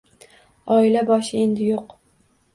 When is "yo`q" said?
1.69-1.85